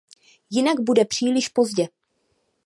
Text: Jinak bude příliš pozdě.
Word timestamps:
Jinak 0.49 0.79
bude 0.81 1.05
příliš 1.05 1.49
pozdě. 1.49 1.87